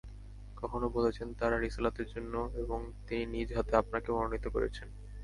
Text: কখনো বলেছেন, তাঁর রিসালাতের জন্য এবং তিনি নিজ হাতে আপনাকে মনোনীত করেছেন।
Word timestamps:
কখনো 0.57 0.87
বলেছেন, 0.89 1.27
তাঁর 1.33 1.51
রিসালাতের 1.59 2.07
জন্য 2.07 2.33
এবং 2.55 2.79
তিনি 3.07 3.23
নিজ 3.33 3.49
হাতে 3.53 3.73
আপনাকে 3.75 4.09
মনোনীত 4.11 4.45
করেছেন। 4.47 4.87